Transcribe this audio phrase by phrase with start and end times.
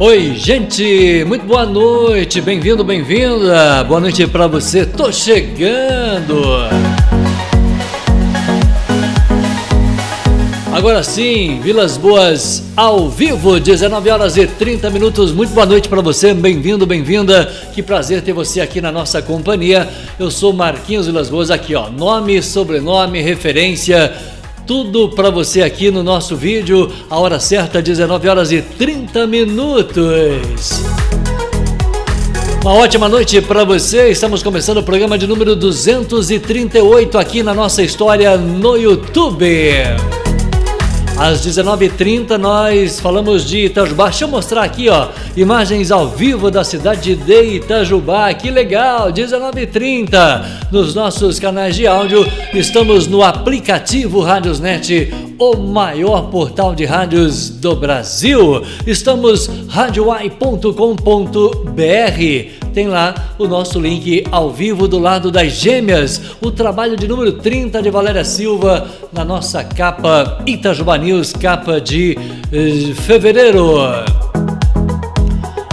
[0.00, 3.82] Oi, gente, muito boa noite, bem-vindo, bem-vinda.
[3.82, 4.86] Boa noite para você.
[4.86, 6.40] Tô chegando.
[10.72, 15.32] Agora sim, Vilas Boas ao vivo, 19 horas e 30 minutos.
[15.32, 17.46] Muito boa noite para você, bem-vindo, bem-vinda.
[17.74, 19.88] Que prazer ter você aqui na nossa companhia.
[20.16, 24.14] Eu sou Marquinhos Vilas Boas, aqui ó, nome, sobrenome, referência
[24.68, 26.92] tudo para você aqui no nosso vídeo.
[27.08, 30.82] A hora certa, 19 horas e 30 minutos.
[32.60, 34.10] Uma ótima noite para você.
[34.10, 39.48] Estamos começando o programa de número 238 aqui na nossa história no YouTube.
[41.18, 44.04] Às 19h30 nós falamos de Itajubá.
[44.04, 48.32] Deixa eu mostrar aqui, ó, imagens ao vivo da cidade de Itajubá.
[48.34, 49.12] Que legal!
[49.12, 52.24] 19h30 nos nossos canais de áudio.
[52.54, 58.62] Estamos no aplicativo Rádiosnet, o maior portal de rádios do Brasil.
[58.86, 66.96] Estamos radioai.com.br tem lá o nosso link ao vivo do lado das gêmeas, o trabalho
[66.96, 72.16] de número 30 de Valéria Silva na nossa capa Itajuba News, capa de
[72.52, 73.78] eh, fevereiro.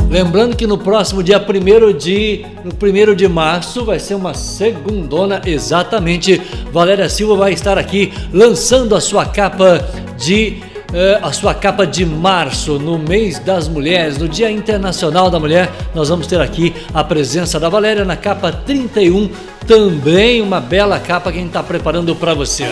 [0.10, 5.42] Lembrando que no próximo dia 1 de, no 1 de março vai ser uma segundona
[5.46, 6.42] exatamente.
[6.72, 9.84] Valéria Silva vai estar aqui lançando a sua capa
[10.18, 10.62] de
[10.94, 15.70] é, a sua capa de março, no mês das mulheres, no Dia Internacional da Mulher,
[15.94, 19.30] nós vamos ter aqui a presença da Valéria na capa 31,
[19.68, 22.66] também uma bela capa que a gente está preparando para você.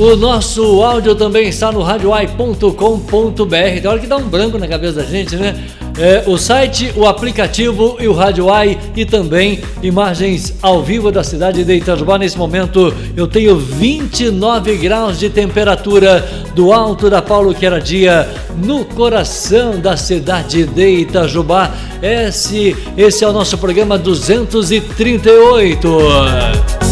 [0.00, 3.80] O nosso áudio também está no radioai.com.br.
[3.82, 5.54] Tem hora que dá um branco na cabeça da gente, né?
[5.98, 11.22] É, o site, o aplicativo e o Rádio Ai e também imagens ao vivo da
[11.22, 12.16] cidade de Itajubá.
[12.16, 18.26] Nesse momento eu tenho 29 graus de temperatura do alto da Paulo Queradia,
[18.64, 21.74] no coração da cidade de Itajubá.
[22.00, 26.89] Esse, esse é o nosso programa 238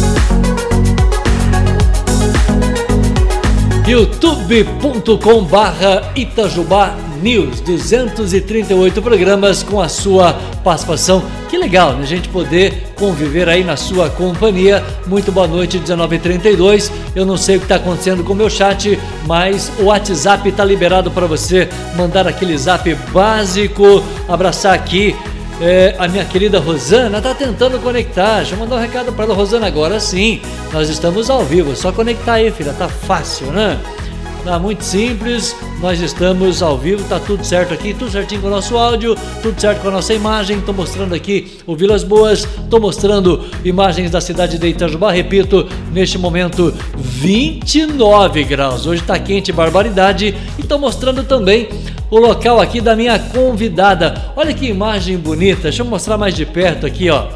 [3.88, 11.24] youtube.com barra Itajubá News, 238 programas com a sua participação.
[11.48, 12.02] Que legal, né?
[12.02, 14.84] A gente poder conviver aí na sua companhia.
[15.06, 16.92] Muito boa noite, 19h32.
[17.16, 20.64] Eu não sei o que está acontecendo com o meu chat, mas o WhatsApp está
[20.66, 21.66] liberado para você
[21.96, 25.16] mandar aquele zap básico, abraçar aqui
[25.60, 28.38] é, a minha querida Rosana está tentando conectar.
[28.38, 30.40] Deixa eu mandar um recado para ela, Rosana, agora sim.
[30.72, 33.80] Nós estamos ao vivo, só conectar aí, filha, tá fácil, né?
[34.48, 38.50] Tá muito simples, nós estamos ao vivo, tá tudo certo aqui, tudo certinho com o
[38.50, 40.56] nosso áudio, tudo certo com a nossa imagem.
[40.56, 46.16] Estou mostrando aqui o Vilas Boas, estou mostrando imagens da cidade de Itajubá, repito, neste
[46.16, 48.86] momento 29 graus.
[48.86, 51.68] Hoje está quente, barbaridade, e estou mostrando também
[52.10, 54.32] o local aqui da minha convidada.
[54.34, 57.26] Olha que imagem bonita, deixa eu mostrar mais de perto aqui, ó.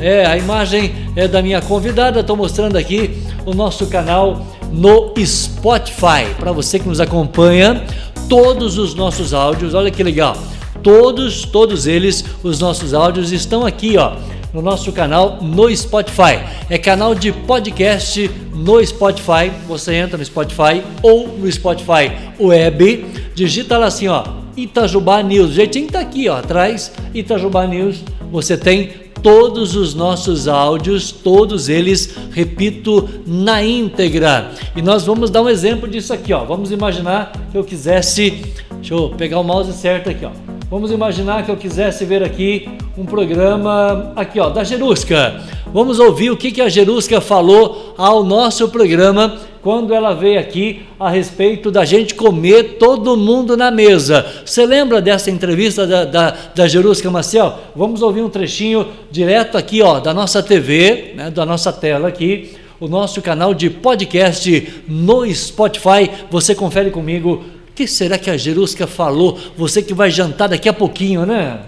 [0.00, 6.34] É, a imagem é da minha convidada, estou mostrando aqui o nosso canal no Spotify.
[6.38, 7.84] Para você que nos acompanha,
[8.28, 10.36] todos os nossos áudios, olha que legal.
[10.82, 14.16] Todos, todos eles, os nossos áudios estão aqui, ó,
[14.52, 16.40] no nosso canal no Spotify.
[16.70, 19.50] É canal de podcast no Spotify.
[19.66, 24.24] Você entra no Spotify ou no Spotify Web, digita lá assim, ó,
[24.56, 25.50] Itajubá News.
[25.50, 28.02] O jeitinho tá aqui, ó, atrás, Itajubá News.
[28.30, 34.50] Você tem todos os nossos áudios, todos eles, repito, na íntegra.
[34.76, 36.44] E nós vamos dar um exemplo disso aqui, ó.
[36.44, 38.42] Vamos imaginar que eu quisesse,
[38.72, 40.30] deixa eu pegar o mouse certo aqui, ó.
[40.70, 45.40] Vamos imaginar que eu quisesse ver aqui um programa aqui, ó, da Jerusca.
[45.72, 50.80] Vamos ouvir o que, que a Jerusca falou ao nosso programa quando ela veio aqui
[50.98, 54.24] a respeito da gente comer todo mundo na mesa.
[54.42, 57.52] Você lembra dessa entrevista da, da, da Jerusca Maciel?
[57.76, 62.52] Vamos ouvir um trechinho direto aqui, ó, da nossa TV, né, da nossa tela aqui,
[62.80, 66.10] o nosso canal de podcast no Spotify.
[66.30, 67.44] Você confere comigo
[67.74, 69.38] que será que a Jerusca falou?
[69.54, 71.60] Você que vai jantar daqui a pouquinho, né?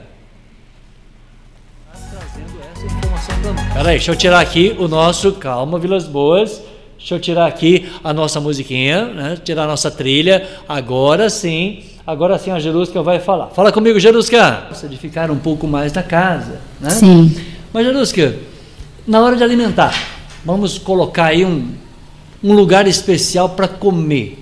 [3.75, 5.33] Peraí, deixa eu tirar aqui o nosso.
[5.33, 6.70] Calma, Vilas Boas.
[7.01, 9.39] Deixa eu tirar aqui a nossa musiquinha, né?
[9.43, 10.47] tirar a nossa trilha.
[10.69, 13.47] Agora sim, agora sim a Jerusca vai falar.
[13.47, 14.69] Fala comigo, Jerusca.
[14.89, 16.91] De ficar um pouco mais na casa, né?
[16.91, 17.35] Sim.
[17.73, 18.37] Mas, Jerusca,
[19.07, 19.95] na hora de alimentar,
[20.45, 21.73] vamos colocar aí um,
[22.45, 24.39] um lugar especial para comer.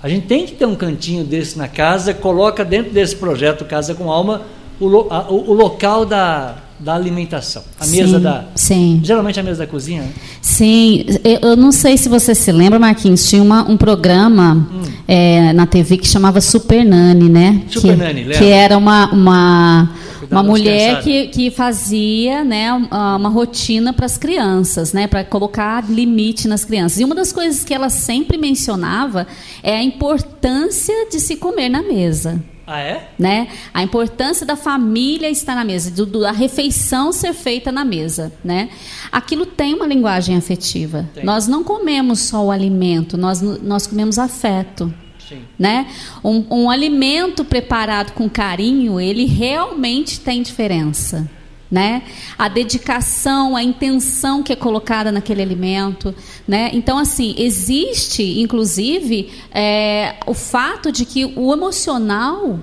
[0.00, 3.96] A gente tem que ter um cantinho desse na casa, coloca dentro desse projeto Casa
[3.96, 4.42] com Alma
[4.78, 7.62] o, a, o, o local da, da alimentação.
[7.80, 8.44] A mesa sim, da.
[8.54, 9.00] Sim.
[9.02, 10.02] Geralmente a mesa da cozinha.
[10.02, 10.12] Né?
[10.40, 11.04] Sim.
[11.24, 14.82] Eu, eu, não sei se você se lembra, Marquinhos, tinha uma, um programa hum.
[15.08, 17.62] é, na TV que chamava Super Nani, né?
[17.68, 18.38] Super que, Nani, lembra?
[18.38, 19.12] Que era uma.
[19.12, 19.90] uma
[20.30, 26.48] uma mulher que, que fazia né, uma rotina para as crianças, né, para colocar limite
[26.48, 26.98] nas crianças.
[26.98, 29.26] E uma das coisas que ela sempre mencionava
[29.62, 32.42] é a importância de se comer na mesa.
[32.66, 33.10] Ah, é?
[33.16, 33.48] Né?
[33.72, 38.32] A importância da família estar na mesa, do, do, a refeição ser feita na mesa.
[38.44, 38.70] Né?
[39.12, 41.08] Aquilo tem uma linguagem afetiva.
[41.14, 41.24] Tem.
[41.24, 44.92] Nós não comemos só o alimento, nós, nós comemos afeto.
[45.28, 45.42] Sim.
[45.58, 45.86] Né?
[46.24, 51.28] Um, um alimento preparado com carinho, ele realmente tem diferença.
[51.68, 52.02] Né?
[52.38, 56.14] A dedicação, a intenção que é colocada naquele alimento,
[56.46, 56.70] né?
[56.72, 62.60] Então, assim, existe, inclusive, é, o fato de que o emocional,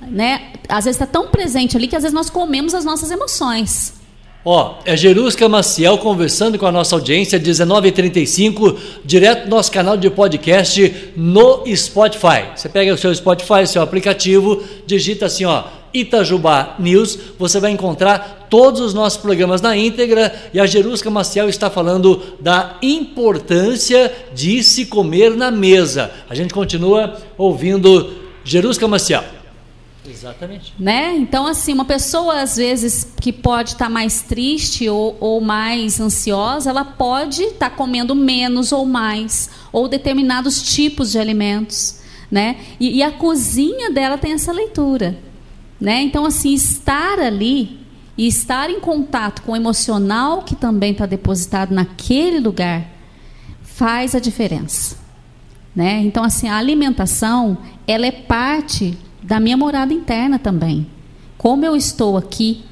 [0.00, 0.54] né?
[0.68, 4.02] Às vezes está tão presente ali que às vezes nós comemos as nossas emoções.
[4.44, 10.10] Ó, é Jerusca Maciel conversando com a nossa audiência, 19h35, direto no nosso canal de
[10.10, 12.46] podcast no Spotify.
[12.56, 15.62] Você pega o seu Spotify, seu aplicativo, digita assim, ó,
[15.92, 21.48] Itajubá News, você vai encontrar todos os nossos programas na íntegra e a Jerusca Maciel
[21.48, 26.10] está falando da importância de se comer na mesa.
[26.28, 28.12] A gente continua ouvindo
[28.44, 29.24] Jerusca Maciel.
[30.08, 30.74] Exatamente.
[30.78, 31.14] Né?
[31.16, 36.00] Então, assim, uma pessoa, às vezes, que pode estar tá mais triste ou, ou mais
[36.00, 42.00] ansiosa, ela pode estar tá comendo menos ou mais, ou determinados tipos de alimentos.
[42.30, 42.56] Né?
[42.80, 45.16] E, e a cozinha dela tem essa leitura.
[45.82, 46.00] Né?
[46.02, 47.80] Então, assim, estar ali
[48.16, 52.88] e estar em contato com o emocional que também está depositado naquele lugar
[53.62, 54.96] faz a diferença.
[55.74, 56.00] Né?
[56.04, 60.86] Então, assim, a alimentação, ela é parte da minha morada interna também.
[61.36, 62.62] Como eu estou aqui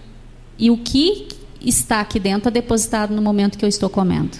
[0.56, 1.26] e o que
[1.60, 4.38] está aqui dentro é depositado no momento que eu estou comendo.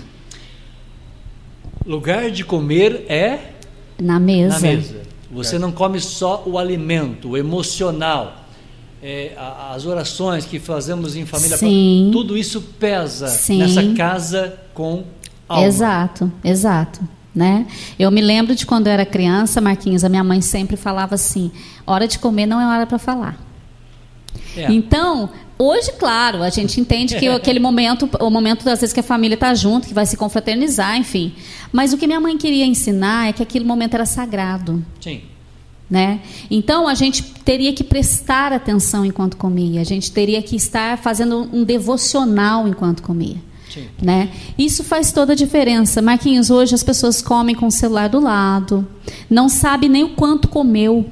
[1.84, 3.50] Lugar de comer é
[3.98, 4.54] na mesa.
[4.54, 5.02] Na mesa.
[5.28, 8.39] Você não come só o alimento, o emocional.
[9.02, 9.32] É,
[9.72, 12.10] as orações que fazemos em família, Sim.
[12.12, 13.58] tudo isso pesa Sim.
[13.58, 15.04] nessa casa com
[15.48, 15.66] alma.
[15.66, 17.00] Exato, exato.
[17.34, 17.66] Né?
[17.98, 21.50] Eu me lembro de quando eu era criança, Marquinhos, a minha mãe sempre falava assim:
[21.86, 23.38] hora de comer não é hora para falar.
[24.56, 24.70] É.
[24.70, 29.04] Então, hoje, claro, a gente entende que aquele momento, o momento das vezes que a
[29.04, 31.32] família está junto, que vai se confraternizar, enfim.
[31.72, 34.84] Mas o que minha mãe queria ensinar é que aquele momento era sagrado.
[35.00, 35.22] Sim.
[35.90, 36.20] Né?
[36.48, 41.48] Então a gente teria que prestar atenção enquanto comia, a gente teria que estar fazendo
[41.52, 43.38] um devocional enquanto comia.
[44.02, 44.30] Né?
[44.58, 46.02] Isso faz toda a diferença.
[46.02, 48.86] Marquinhos, hoje as pessoas comem com o celular do lado,
[49.28, 51.06] não sabe nem o quanto comeu.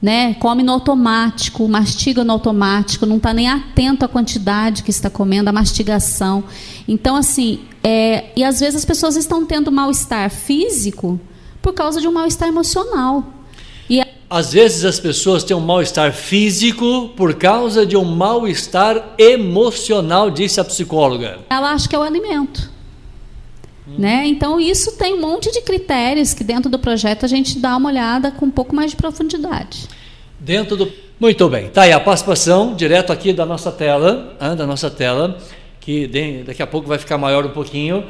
[0.00, 0.34] Né?
[0.34, 5.50] Come no automático, mastiga no automático, não está nem atento à quantidade que está comendo,
[5.50, 6.44] à mastigação.
[6.86, 11.18] Então, assim, é, e às vezes as pessoas estão tendo mal-estar físico
[11.60, 13.37] por causa de um mal-estar emocional.
[14.30, 20.60] Às vezes as pessoas têm um mal-estar físico por causa de um mal-estar emocional, disse
[20.60, 21.38] a psicóloga.
[21.48, 22.70] Ela acha que é o alimento.
[23.88, 23.94] Hum.
[23.98, 24.26] Né?
[24.26, 27.88] Então, isso tem um monte de critérios que dentro do projeto a gente dá uma
[27.88, 29.88] olhada com um pouco mais de profundidade.
[30.38, 30.92] Dentro do.
[31.18, 31.70] Muito bem.
[31.70, 35.38] Tá aí a participação, direto aqui da nossa tela, da nossa tela,
[35.80, 36.06] que
[36.46, 38.04] daqui a pouco vai ficar maior um pouquinho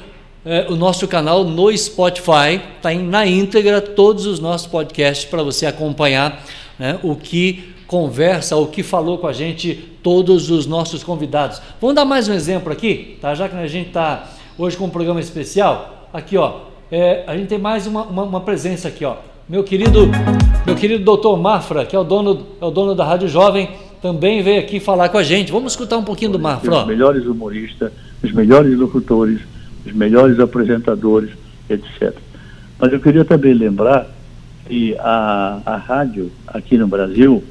[0.48, 5.66] é, o nosso canal no Spotify, está na íntegra todos os nossos podcasts para você
[5.66, 6.42] acompanhar
[6.78, 11.60] né, o que conversa, o que falou com a gente, todos os nossos convidados.
[11.78, 13.34] Vamos dar mais um exemplo aqui, tá?
[13.34, 14.26] já que a gente está
[14.56, 16.08] hoje com um programa especial.
[16.14, 19.16] Aqui, ó, é, a gente tem mais uma, uma, uma, presença aqui, ó.
[19.46, 20.08] Meu querido,
[20.64, 23.68] meu querido doutor Mafra, que é o dono, é o dono da Rádio Jovem,
[24.00, 25.52] também veio aqui falar com a gente.
[25.52, 26.74] Vamos escutar um pouquinho do Mafra.
[26.74, 29.40] Os melhores humoristas, os melhores locutores,
[29.88, 31.30] os melhores apresentadores,
[31.68, 32.14] etc.
[32.78, 34.06] Mas eu queria também lembrar
[34.66, 37.42] que a, a rádio aqui no Brasil,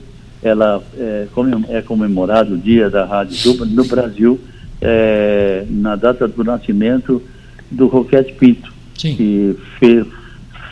[0.41, 1.27] ela é,
[1.70, 4.39] é comemorado o dia da rádio do, no Brasil
[4.79, 7.22] é, na data do nascimento
[7.70, 9.15] do Roquete Pinto, Sim.
[9.15, 10.06] que fez,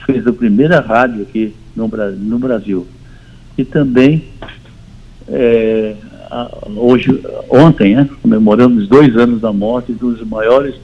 [0.06, 2.88] fez a primeira rádio aqui no, no Brasil.
[3.58, 4.24] E também
[5.28, 5.96] é,
[6.76, 10.76] hoje, ontem, né, comemoramos dois anos da morte dos maiores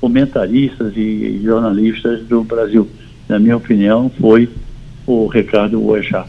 [0.00, 2.88] comentaristas e jornalistas do Brasil.
[3.28, 4.48] Na minha opinião, foi
[5.06, 6.26] o Ricardo Boechat.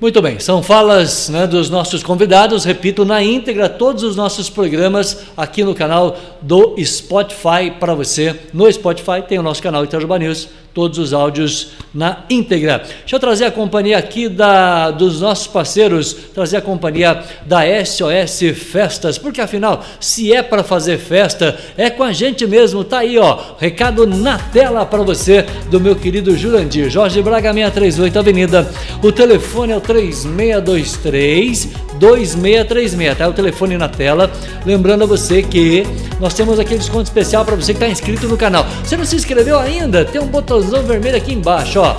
[0.00, 5.26] Muito bem, são falas né, dos nossos convidados, repito, na íntegra, todos os nossos programas
[5.36, 8.38] aqui no canal do Spotify para você.
[8.52, 12.78] No Spotify tem o nosso canal Itajuba News todos os áudios na íntegra.
[12.78, 18.40] Deixa eu trazer a companhia aqui da, dos nossos parceiros, trazer a companhia da SOS
[18.56, 22.82] Festas, porque afinal, se é para fazer festa, é com a gente mesmo.
[22.82, 26.90] Tá aí, ó, recado na tela para você do meu querido Jurandir.
[26.90, 28.68] Jorge Braga 638 Avenida.
[29.02, 33.28] O telefone é o 3623 2636, tá?
[33.28, 34.30] O telefone na tela.
[34.66, 35.84] Lembrando a você que
[36.20, 38.66] nós temos aquele desconto especial para você que está inscrito no canal.
[38.82, 40.04] Você não se inscreveu ainda?
[40.04, 40.26] Tem um
[40.64, 41.96] botãozão vermelho aqui embaixo, ó.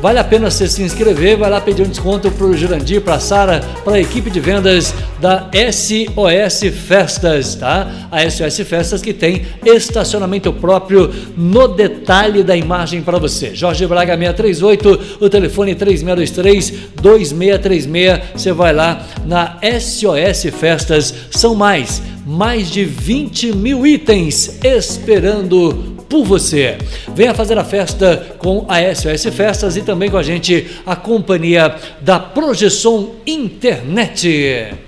[0.00, 3.14] Vale a pena você se inscrever, vai lá pedir um desconto para o Jurandir, para
[3.14, 8.08] a Sara, para a equipe de vendas da SOS Festas, tá?
[8.08, 13.52] A SOS Festas que tem estacionamento próprio no detalhe da imagem para você.
[13.56, 18.20] Jorge Braga 638, o telefone 3623 2636.
[18.34, 21.12] Você vai lá na SOS Festas.
[21.32, 26.78] São mais, mais de 20 mil itens esperando por você.
[27.14, 31.74] Venha fazer a festa com a SOS Festas e também com a gente a companhia
[32.00, 34.87] da Projeção Internet.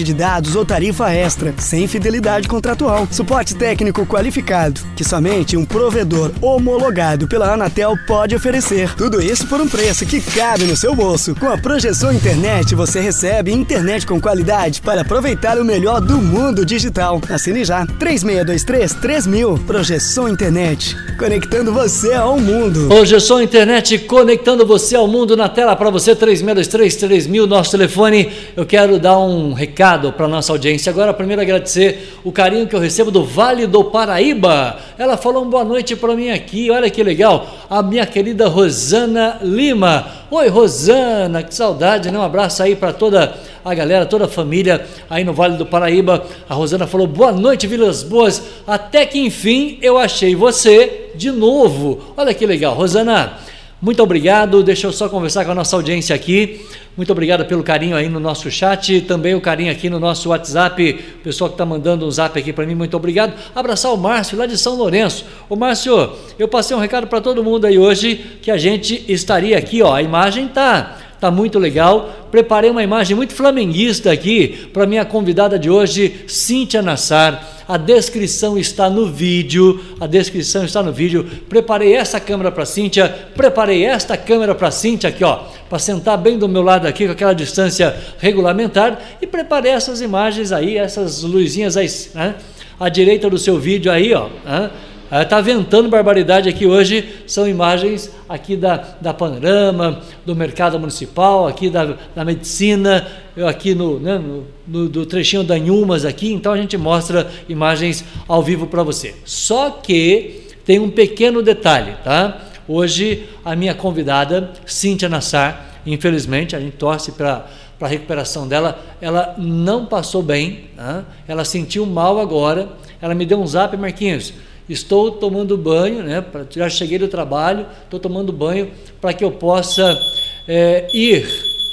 [0.03, 3.07] de dados ou tarifa extra, sem fidelidade contratual.
[3.11, 8.93] Suporte técnico qualificado, que somente um provedor homologado pela Anatel pode oferecer.
[8.95, 11.35] Tudo isso por um preço que cabe no seu bolso.
[11.35, 16.65] Com a projeção internet, você recebe internet com qualidade para aproveitar o melhor do mundo
[16.65, 17.21] digital.
[17.29, 17.85] Assine já.
[17.85, 19.57] 3623 3000.
[19.67, 20.95] Projeção Internet.
[21.17, 22.87] Conectando você ao mundo.
[22.87, 28.31] Projeção Internet conectando você ao mundo na tela para você 3623 3000, nosso telefone.
[28.55, 30.89] Eu quero dar um recado recado para nossa audiência.
[30.89, 34.77] Agora, primeiro agradecer o carinho que eu recebo do Vale do Paraíba.
[34.97, 36.71] Ela falou uma boa noite para mim aqui.
[36.71, 37.45] Olha que legal.
[37.69, 40.07] A minha querida Rosana Lima.
[40.29, 42.17] Oi, Rosana, que saudade, né?
[42.17, 46.23] Um abraço aí para toda a galera, toda a família aí no Vale do Paraíba.
[46.49, 48.41] A Rosana falou: "Boa noite, Vilas Boas.
[48.65, 52.13] Até que enfim eu achei você de novo".
[52.15, 53.33] Olha que legal, Rosana.
[53.81, 54.61] Muito obrigado.
[54.61, 56.61] Deixa eu só conversar com a nossa audiência aqui.
[56.95, 60.99] Muito obrigado pelo carinho aí no nosso chat, também o carinho aqui no nosso WhatsApp.
[61.15, 63.33] O pessoal que está mandando um zap aqui para mim, muito obrigado.
[63.55, 65.25] Abraçar o Márcio lá de São Lourenço.
[65.49, 69.57] Ô Márcio, eu passei um recado para todo mundo aí hoje que a gente estaria
[69.57, 69.95] aqui, ó.
[69.95, 72.27] A imagem tá Tá muito legal.
[72.31, 77.61] Preparei uma imagem muito flamenguista aqui para minha convidada de hoje, Cíntia Nassar.
[77.67, 79.79] A descrição está no vídeo.
[79.99, 81.23] A descrição está no vídeo.
[81.47, 86.39] Preparei essa câmera para Cíntia, preparei esta câmera para Cíntia aqui, ó, para sentar bem
[86.39, 91.77] do meu lado aqui com aquela distância regulamentar e preparei essas imagens aí, essas luzinhas
[91.77, 92.33] aí, né?
[92.79, 94.27] à direita do seu vídeo aí, ó.
[94.43, 94.71] Né?
[95.11, 101.69] Está ventando barbaridade aqui hoje, são imagens aqui da, da Panorama, do mercado municipal, aqui
[101.69, 106.53] da, da medicina, eu aqui no, né, no, no, do trechinho da Nhumas aqui, então
[106.53, 109.13] a gente mostra imagens ao vivo para você.
[109.25, 112.43] Só que tem um pequeno detalhe, tá?
[112.65, 118.79] Hoje a minha convidada, Cíntia Nassar, infelizmente, a gente torce para para a recuperação dela,
[119.01, 121.03] ela não passou bem, tá?
[121.27, 122.69] ela sentiu mal agora,
[123.01, 124.35] ela me deu um zap, Marquinhos,
[124.71, 126.23] estou tomando banho, né?
[126.51, 129.99] Já cheguei do trabalho, estou tomando banho para que eu possa
[130.47, 131.25] é, ir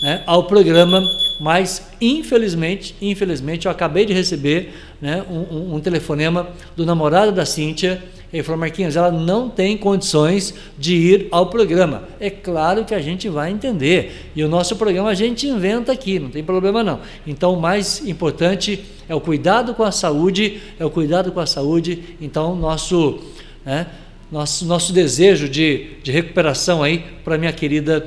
[0.03, 1.03] né, ao programa,
[1.41, 8.03] mas infelizmente, infelizmente, eu acabei de receber né, um, um, telefonema do namorado da Cíntia
[8.33, 12.05] ele falou, Marquinhos, ela não tem condições de ir ao programa.
[12.21, 14.31] É claro que a gente vai entender.
[14.37, 17.01] E o nosso programa a gente inventa aqui, não tem problema não.
[17.27, 21.47] Então, o mais importante é o cuidado com a saúde, é o cuidado com a
[21.47, 22.17] saúde.
[22.21, 23.19] Então, nosso,
[23.65, 23.87] né,
[24.31, 28.07] nosso, nosso desejo de, de recuperação aí para minha querida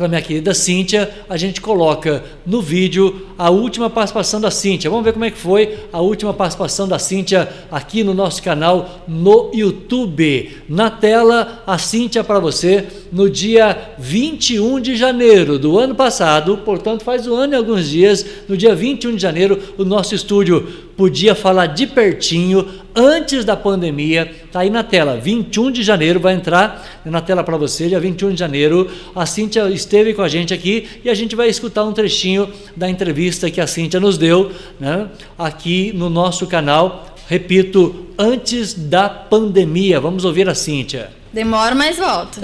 [0.00, 4.88] para minha querida Cíntia, a gente coloca no vídeo a última participação da Cíntia.
[4.88, 9.04] Vamos ver como é que foi a última participação da Cíntia aqui no nosso canal
[9.06, 10.56] no YouTube.
[10.66, 17.04] Na tela, a Cíntia para você no dia 21 de janeiro do ano passado, portanto
[17.04, 20.66] faz um ano e alguns dias, no dia 21 de janeiro, o nosso estúdio
[20.96, 24.30] podia falar de pertinho antes da pandemia.
[24.44, 28.32] Está aí na tela, 21 de janeiro, vai entrar na tela para você, dia 21
[28.32, 28.90] de janeiro.
[29.14, 32.88] A Cíntia esteve com a gente aqui e a gente vai escutar um trechinho da
[32.88, 40.00] entrevista que a Cíntia nos deu né, aqui no nosso canal repito, antes da pandemia.
[40.00, 41.10] Vamos ouvir a Cíntia.
[41.32, 42.40] Demora, mas volto.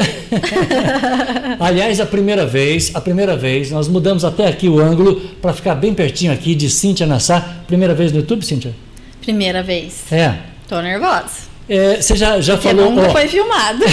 [1.58, 5.74] Aliás, a primeira vez, a primeira vez, nós mudamos até aqui o ângulo para ficar
[5.74, 7.64] bem pertinho aqui de Cíntia Nassar.
[7.66, 8.85] Primeira vez no YouTube, Cíntia?
[9.26, 10.04] Primeira vez.
[10.12, 10.36] É.
[10.68, 11.46] Tô nervosa.
[11.68, 12.92] É, você já, já Porque falou.
[12.92, 13.84] nunca ó, foi filmado.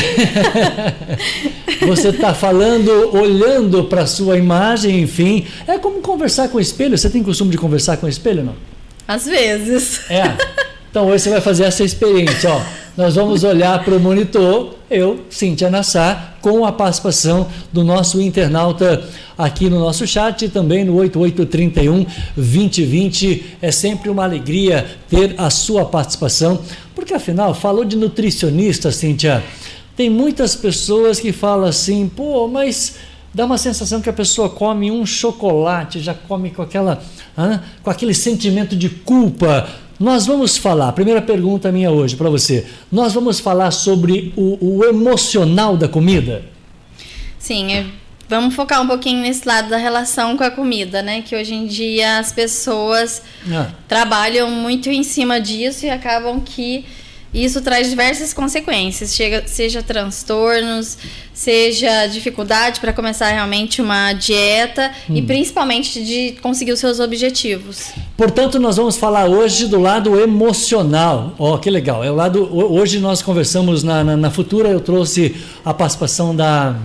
[1.87, 5.47] você está falando, olhando para sua imagem, enfim.
[5.67, 6.95] É como conversar com o espelho.
[6.95, 8.55] Você tem costume de conversar com o espelho, não?
[9.07, 10.01] Às vezes.
[10.07, 10.35] É.
[10.91, 12.61] Então hoje você vai fazer essa experiência, ó.
[12.95, 19.03] Nós vamos olhar para o monitor, eu, Cintia Nassar, com a participação do nosso internauta
[19.35, 23.57] aqui no nosso chat e também no 8831 2020.
[23.59, 26.59] É sempre uma alegria ter a sua participação,
[26.93, 29.43] porque afinal, falou de nutricionista, Cintia.
[29.97, 32.97] Tem muitas pessoas que falam assim, pô, mas
[33.33, 37.01] dá uma sensação que a pessoa come um chocolate, já come com aquela,
[37.81, 39.67] com aquele sentimento de culpa
[39.99, 42.65] nós vamos falar, primeira pergunta minha hoje para você.
[42.91, 46.43] Nós vamos falar sobre o, o emocional da comida?
[47.37, 47.85] Sim, é,
[48.27, 51.21] vamos focar um pouquinho nesse lado da relação com a comida, né?
[51.21, 53.21] Que hoje em dia as pessoas
[53.51, 53.69] ah.
[53.87, 56.85] trabalham muito em cima disso e acabam que
[57.33, 60.97] isso traz diversas consequências, chega, seja transtornos,
[61.33, 65.15] seja dificuldade para começar realmente uma dieta hum.
[65.15, 67.91] e principalmente de conseguir os seus objetivos.
[68.15, 71.33] Portanto, nós vamos falar hoje do lado emocional.
[71.39, 72.03] Ó, oh, que legal.
[72.03, 72.47] É o lado.
[72.55, 75.35] Hoje nós conversamos na, na, na Futura, eu trouxe
[75.65, 76.75] a participação da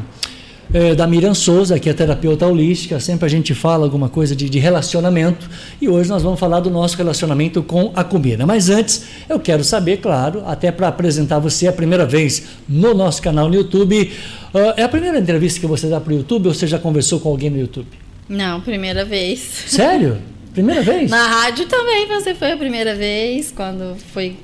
[0.73, 3.01] é, da Miriam Souza, que é terapeuta holística.
[3.01, 5.49] Sempre a gente fala alguma coisa de, de, relacionamento
[5.81, 8.47] e hoje nós vamos falar do nosso relacionamento com a comida.
[8.47, 13.23] Mas antes, eu quero saber, claro, até para apresentar você a primeira vez no nosso
[13.23, 14.13] canal no YouTube.
[14.53, 17.21] Uh, é a primeira entrevista que você dá para o YouTube ou você já conversou
[17.21, 17.89] com alguém no YouTube?
[18.29, 19.41] Não, primeira vez.
[19.67, 20.19] Sério?
[20.53, 21.11] Primeira vez?
[21.11, 24.37] Na rádio também você foi a primeira vez, quando foi.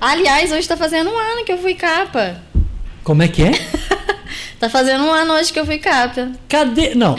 [0.00, 2.36] Aliás, hoje está fazendo um ano que eu fui capa.
[3.02, 3.52] Como é que é?
[4.62, 6.30] Tá fazendo um ano hoje que eu fui capa.
[6.48, 6.94] Cadê?
[6.94, 7.16] Não,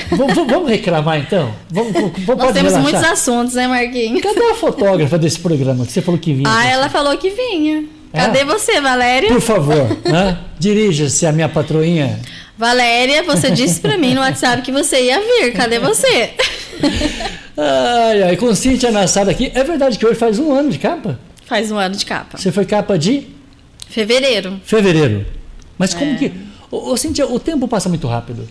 [0.47, 1.53] vamos reclamar então?
[1.69, 2.81] Vamos, vamos, Nós temos relaxar.
[2.81, 4.21] muitos assuntos, né, Marquinhos?
[4.21, 6.47] Cadê a fotógrafa desse programa que você falou que vinha?
[6.49, 7.83] Ah, ela falou que vinha.
[8.13, 8.17] É?
[8.17, 9.27] Cadê você, Valéria?
[9.27, 10.37] Por favor, né?
[10.57, 12.17] dirija-se à minha patroinha.
[12.57, 15.51] Valéria, você disse para mim no WhatsApp que você ia vir.
[15.51, 16.31] Cadê você?
[17.57, 19.51] ai, ai, com Cintia Nassada aqui.
[19.53, 21.19] É verdade que hoje faz um ano de capa?
[21.45, 22.37] Faz um ano de capa.
[22.37, 23.27] Você foi capa de?
[23.89, 24.61] Fevereiro.
[24.63, 25.25] Fevereiro.
[25.77, 26.15] Mas como é.
[26.15, 28.47] que Ô, ô Cintia, o tempo passa muito rápido.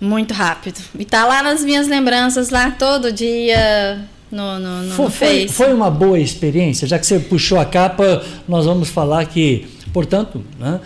[0.00, 0.78] Muito rápido.
[0.96, 5.48] E tá lá nas minhas lembranças, lá todo dia no, no, no, foi, no foi,
[5.48, 10.40] foi, uma boa experiência, já que você puxou a capa, nós vamos falar que, portanto,
[10.58, 10.78] né,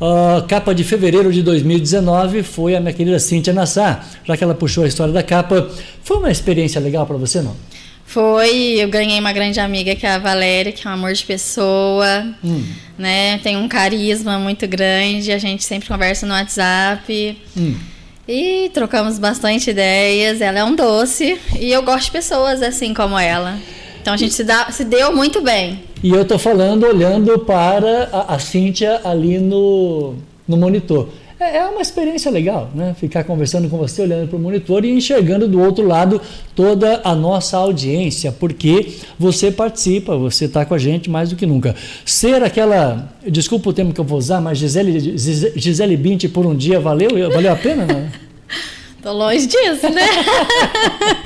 [0.00, 4.54] a capa de fevereiro de 2019 foi a minha querida Cíntia Nassar, já que ela
[4.54, 5.68] puxou a história da capa.
[6.04, 7.56] Foi uma experiência legal para você, não?
[8.06, 11.24] Foi, eu ganhei uma grande amiga que é a Valéria, que é um amor de
[11.24, 12.64] pessoa, hum.
[12.96, 13.38] né?
[13.38, 17.36] Tem um carisma muito grande, a gente sempre conversa no WhatsApp.
[17.56, 17.74] Hum.
[18.28, 20.40] E trocamos bastante ideias.
[20.40, 23.58] Ela é um doce e eu gosto de pessoas assim como ela.
[24.00, 25.82] Então a gente se, dá, se deu muito bem.
[26.02, 30.14] E eu tô falando olhando para a, a Cíntia ali no,
[30.46, 31.08] no monitor.
[31.38, 32.94] É, é uma experiência legal, né?
[32.98, 36.20] Ficar conversando com você, olhando para o monitor e enxergando do outro lado
[36.54, 41.44] toda a nossa audiência, porque você participa, você está com a gente mais do que
[41.44, 41.76] nunca.
[42.06, 46.56] Ser aquela, desculpa o termo que eu vou usar, mas Gisele, Gisele Bint por um
[46.56, 48.08] dia valeu, valeu a pena, não?
[49.02, 50.06] Tô longe disso, né?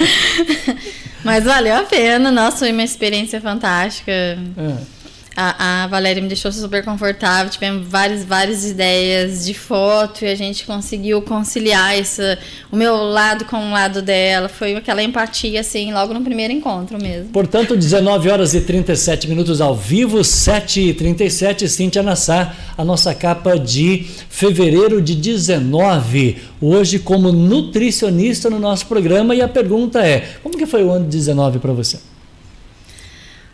[1.24, 4.12] mas valeu a pena, nossa, foi uma experiência fantástica.
[4.12, 4.99] É.
[5.42, 10.34] A, a Valéria me deixou super confortável, tivemos várias, várias ideias de foto e a
[10.34, 12.38] gente conseguiu conciliar essa,
[12.70, 14.50] o meu lado com o lado dela.
[14.50, 17.30] Foi aquela empatia, assim, logo no primeiro encontro mesmo.
[17.32, 23.14] Portanto, 19 horas e 37 minutos ao vivo, 7 e 37 Cintia Nassar, a nossa
[23.14, 26.36] capa de fevereiro de 19.
[26.60, 29.34] Hoje, como nutricionista no nosso programa.
[29.34, 31.98] E a pergunta é: como que foi o ano de 19 para você?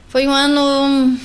[0.08, 1.16] Foi um ano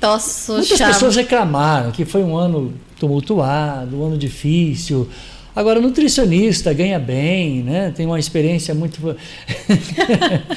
[0.00, 0.92] Tosso, Muitas chave.
[0.92, 5.08] pessoas reclamaram que foi um ano tumultuado, um ano difícil.
[5.54, 7.92] Agora, nutricionista ganha bem, né?
[7.94, 8.98] Tem uma experiência muito.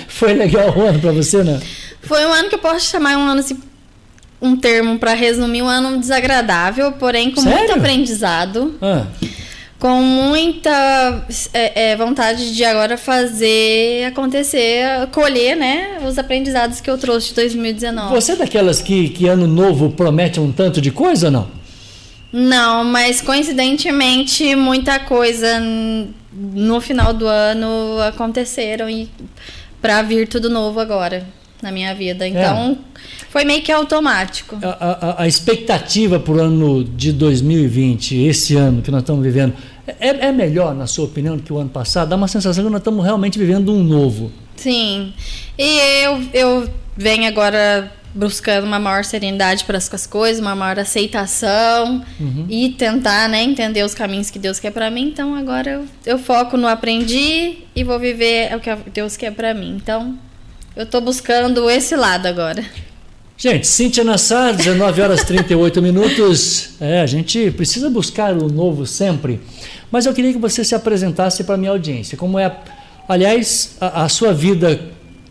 [0.08, 1.60] foi legal o ano para você, né?
[2.02, 3.58] Foi um ano que eu posso chamar um ano assim,
[4.42, 7.58] um termo para resumir, um ano desagradável, porém com Sério?
[7.58, 8.76] muito aprendizado.
[8.82, 9.08] Ah
[9.82, 17.00] com muita é, é, vontade de agora fazer acontecer, colher, né, os aprendizados que eu
[17.00, 18.14] trouxe de 2019.
[18.14, 21.48] Você é daquelas que, que ano novo promete um tanto de coisa ou não?
[22.32, 25.60] Não, mas coincidentemente muita coisa
[26.32, 29.10] no final do ano aconteceram e
[29.82, 31.26] para vir tudo novo agora.
[31.62, 32.28] na minha vida.
[32.28, 33.00] Então, é.
[33.30, 34.58] foi meio que automático.
[34.64, 39.54] A, a, a expectativa para o ano de 2020, esse ano que nós estamos vivendo,
[39.88, 42.10] é, é, melhor, na sua opinião, do que o ano passado?
[42.10, 44.32] Dá uma sensação que nós estamos realmente vivendo um novo.
[44.56, 45.14] Sim.
[45.58, 52.04] E eu, eu venho agora buscando uma maior serenidade para as coisas, uma maior aceitação
[52.20, 52.46] uhum.
[52.50, 55.08] e tentar né, entender os caminhos que Deus quer para mim.
[55.08, 59.54] Então agora eu, eu, foco no aprendi e vou viver o que Deus quer para
[59.54, 59.76] mim.
[59.76, 60.18] Então
[60.76, 62.64] eu estou buscando esse lado agora.
[63.42, 66.74] Gente, Cíntia Nassar, 19 horas 38 minutos.
[66.80, 69.40] É, a gente precisa buscar o novo sempre.
[69.90, 72.16] Mas eu queria que você se apresentasse para a minha audiência.
[72.16, 72.56] Como é,
[73.10, 74.80] aliás, a, a sua vida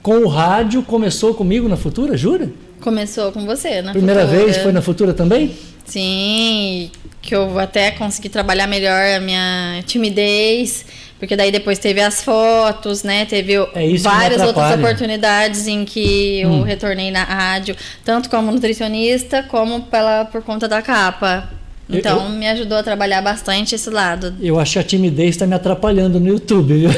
[0.02, 2.50] com o rádio começou comigo na Futura, jura?
[2.80, 4.44] Começou com você, na Primeira Futura.
[4.44, 5.56] vez foi na Futura também?
[5.84, 6.90] Sim,
[7.22, 10.84] que eu até consegui trabalhar melhor a minha timidez,
[11.20, 13.26] porque daí depois teve as fotos, né?
[13.26, 16.60] Teve é várias outras oportunidades em que hum.
[16.60, 21.50] eu retornei na rádio, tanto como nutricionista, como pela, por conta da capa.
[21.90, 24.34] Então, eu, me ajudou a trabalhar bastante esse lado.
[24.40, 26.90] Eu acho que a timidez está me atrapalhando no YouTube, viu?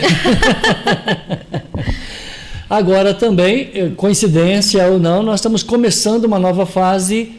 [2.70, 7.32] Agora também, eh, coincidência ou não, nós estamos começando uma nova fase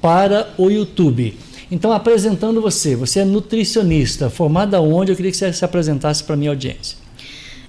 [0.00, 1.36] para o YouTube.
[1.70, 5.12] Então, apresentando você, você é nutricionista, formada onde?
[5.12, 6.98] Eu queria que você se apresentasse para a minha audiência.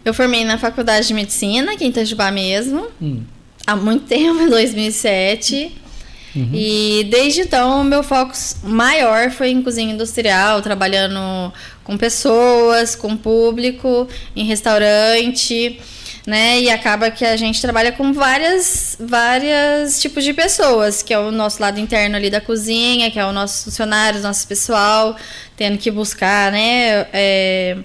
[0.04, 3.22] Eu formei na Faculdade de Medicina, aqui em Itajubá mesmo, hum.
[3.68, 5.72] há muito tempo, em 2007.
[6.36, 6.50] Uhum.
[6.54, 8.34] E desde então, meu foco
[8.64, 15.80] maior foi em cozinha industrial, trabalhando com pessoas, com público, em restaurante,
[16.26, 16.60] né?
[16.60, 21.32] E acaba que a gente trabalha com várias, várias tipos de pessoas, que é o
[21.32, 25.16] nosso lado interno ali da cozinha, que é o nossos funcionários, nosso pessoal,
[25.58, 27.08] tendo que buscar, né?
[27.12, 27.78] É,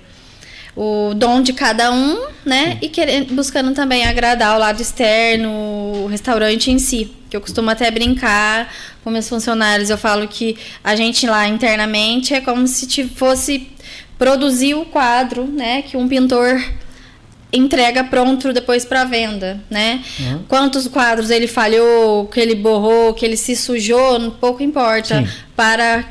[0.76, 2.72] o dom de cada um, né?
[2.72, 2.78] Sim.
[2.82, 7.10] E querendo, buscando também agradar o lado externo, o restaurante em si.
[7.30, 8.72] Que eu costumo até brincar
[9.02, 9.88] com meus funcionários.
[9.88, 13.68] Eu falo que a gente lá internamente é como se fosse
[14.18, 15.82] produzir o quadro, né?
[15.82, 16.62] Que um pintor
[17.52, 20.02] entrega pronto depois para venda, né?
[20.18, 20.42] Uhum.
[20.48, 25.28] Quantos quadros ele falhou, que ele borrou, que ele se sujou, pouco importa Sim.
[25.54, 26.04] para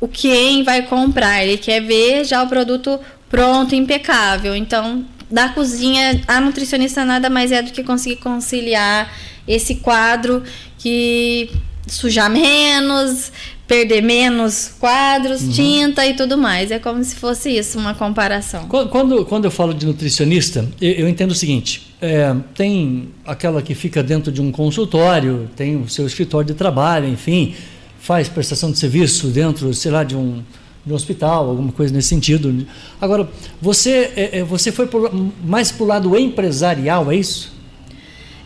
[0.00, 1.42] o quem vai comprar.
[1.42, 4.54] Ele quer ver já o produto pronto, impecável.
[4.54, 9.12] Então, da cozinha, a nutricionista nada mais é do que conseguir conciliar
[9.46, 10.42] esse quadro
[10.78, 11.50] que
[11.86, 13.32] sujar menos,
[13.70, 15.50] perder menos quadros, uhum.
[15.52, 16.72] tinta e tudo mais.
[16.72, 18.66] É como se fosse isso, uma comparação.
[18.66, 23.72] Quando, quando eu falo de nutricionista, eu, eu entendo o seguinte: é, tem aquela que
[23.72, 27.54] fica dentro de um consultório, tem o seu escritório de trabalho, enfim,
[28.00, 30.42] faz prestação de serviço dentro, sei lá, de um
[30.84, 32.66] de um hospital, alguma coisa nesse sentido.
[32.98, 33.28] Agora,
[33.60, 35.12] você, é, é você foi por,
[35.44, 37.52] mais para o lado empresarial, é isso?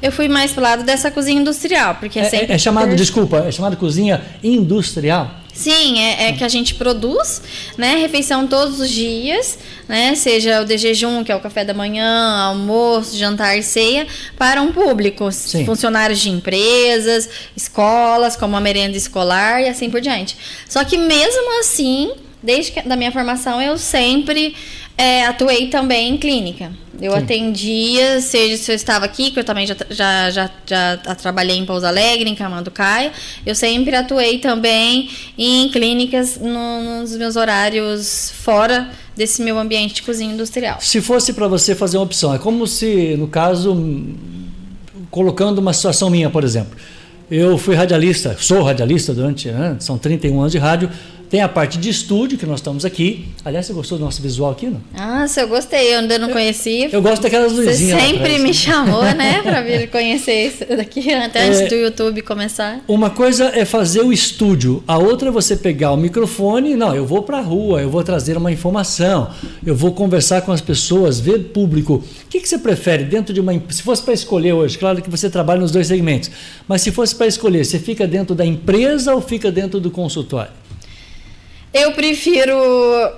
[0.04, 2.52] Eu fui mais para o lado dessa cozinha industrial, porque é, é sempre...
[2.52, 2.96] É, chamado, ter...
[2.96, 5.30] desculpa, é chamado cozinha industrial?
[5.50, 7.40] Sim, é, é, que a gente produz,
[7.78, 9.56] né, refeição todos os dias,
[9.88, 14.60] né, seja o de jejum, que é o café da manhã, almoço, jantar, ceia, para
[14.60, 15.64] um público, Sim.
[15.64, 20.36] funcionários de empresas, escolas, como a merenda escolar e assim por diante.
[20.68, 22.12] Só que mesmo assim,
[22.44, 24.54] desde que, da minha formação, eu sempre
[24.96, 26.70] é, atuei também em clínica.
[27.00, 27.18] Eu Sim.
[27.18, 31.66] atendia, seja se eu estava aqui, que eu também já, já, já, já trabalhei em
[31.66, 33.10] Pouso Alegre, em Camanducaia,
[33.44, 40.02] eu sempre atuei também em clínicas no, nos meus horários fora desse meu ambiente de
[40.02, 40.78] cozinha industrial.
[40.80, 43.76] Se fosse para você fazer uma opção, é como se, no caso,
[45.10, 46.76] colocando uma situação minha, por exemplo,
[47.30, 50.90] eu fui radialista, sou radialista durante, né, são 31 anos de rádio,
[51.30, 53.26] tem a parte de estúdio, que nós estamos aqui.
[53.44, 54.80] Aliás, você gostou do nosso visual aqui, não?
[54.94, 56.88] Ah, eu gostei, eu ainda não conheci.
[56.90, 57.78] Eu gosto daquelas luzinhas.
[57.78, 62.22] Você sempre me chamou, né, para vir conhecer isso daqui, até antes é, do YouTube
[62.22, 62.80] começar.
[62.86, 67.06] Uma coisa é fazer o estúdio, a outra é você pegar o microfone, não, eu
[67.06, 69.30] vou para a rua, eu vou trazer uma informação,
[69.64, 71.94] eu vou conversar com as pessoas, ver público.
[71.94, 73.52] O que, que você prefere dentro de uma.
[73.70, 76.30] Se fosse para escolher hoje, claro que você trabalha nos dois segmentos,
[76.66, 80.52] mas se fosse para escolher, você fica dentro da empresa ou fica dentro do consultório?
[81.74, 82.56] Eu prefiro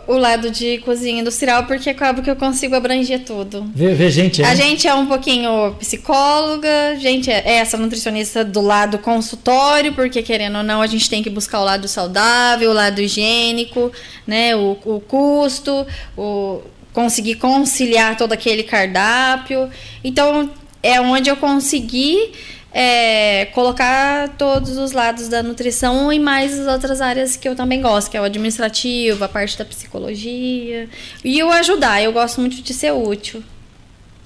[0.07, 3.71] o lado de cozinha industrial porque acaba que eu consigo abranger tudo.
[3.75, 4.47] Vê, vê gente, é?
[4.47, 10.57] A gente é um pouquinho psicóloga, gente é essa nutricionista do lado consultório, porque querendo
[10.57, 13.93] ou não, a gente tem que buscar o lado saudável, o lado higiênico,
[14.27, 14.57] né?
[14.57, 16.63] O, o custo, o
[16.95, 19.69] conseguir conciliar todo aquele cardápio.
[20.03, 20.49] Então,
[20.83, 22.33] é onde eu consegui
[22.79, 27.81] é, colocar todos os lados da nutrição e mais as outras áreas que eu também
[27.81, 30.87] gosto, que é o administrativo, a parte da psicologia.
[31.25, 33.43] E o ajudar, eu gosto muito de ser útil.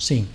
[0.00, 0.26] Sim.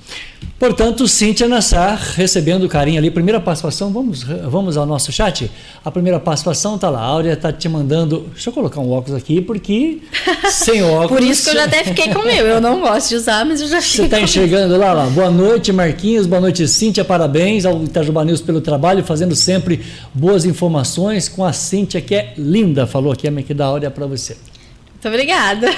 [0.59, 3.09] Portanto, Cíntia Nassar recebendo carinho ali.
[3.09, 5.51] Primeira participação, vamos, vamos ao nosso chat?
[5.83, 6.99] A primeira participação tá lá.
[6.99, 8.27] A Áurea tá te mandando.
[8.31, 10.01] Deixa eu colocar um óculos aqui, porque
[10.51, 11.09] sem óculos.
[11.09, 12.45] Por isso que eu já até fiquei com o meu.
[12.45, 13.97] Eu não gosto de usar, mas eu já fiquei.
[13.97, 15.07] Você está enxergando lá, lá.
[15.07, 16.27] Boa noite, Marquinhos.
[16.27, 17.03] Boa noite, Cíntia.
[17.03, 22.33] Parabéns ao Itajuba News pelo trabalho, fazendo sempre boas informações com a Cíntia, que é
[22.37, 22.85] linda.
[22.85, 24.37] Falou aqui a minha que da Áurea para você.
[25.05, 25.69] Muito obrigada.